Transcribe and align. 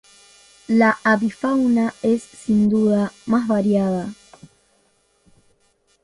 La 0.67 0.97
avifauna 1.03 1.93
es, 2.01 2.23
sin 2.23 2.69
duda, 2.71 3.13
más 3.27 3.47
variada. 3.47 4.11